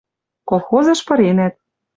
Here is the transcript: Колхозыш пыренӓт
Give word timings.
Колхозыш 0.49 0.99
пыренӓт 1.07 1.53